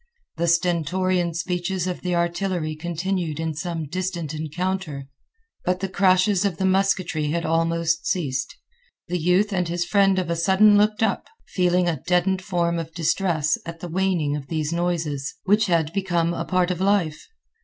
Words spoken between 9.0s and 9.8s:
The youth and